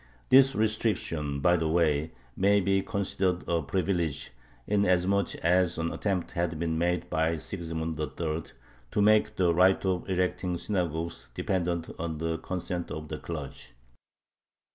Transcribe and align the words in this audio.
This 0.29 0.55
restriction, 0.55 1.41
by 1.41 1.57
the 1.57 1.67
way, 1.67 2.09
may 2.35 2.59
be 2.59 2.81
considered 2.81 3.43
a 3.47 3.61
privilege, 3.61 4.31
inasmuch 4.65 5.35
as 5.45 5.77
an 5.77 5.91
attempt 5.93 6.31
had 6.31 6.57
been 6.57 6.75
made 6.75 7.07
by 7.07 7.37
Sigismund 7.37 7.99
III. 7.99 8.45
to 8.89 8.99
make 8.99 9.35
the 9.35 9.53
right 9.53 9.85
of 9.85 10.09
erecting 10.09 10.57
synagogues 10.57 11.27
dependent 11.35 11.91
on 11.99 12.17
the 12.17 12.39
consent 12.39 12.89
of 12.89 13.09
the 13.09 13.19
clergy. 13.19 13.73